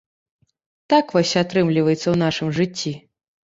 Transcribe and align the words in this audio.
Так 0.93 1.05
вось 1.19 1.35
атрымліваецца 1.43 2.03
ў 2.09 2.15
нашым 2.25 2.47
жыцці. 2.61 2.99